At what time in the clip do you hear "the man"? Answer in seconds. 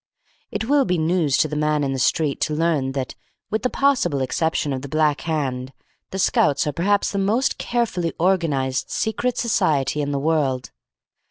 1.47-1.83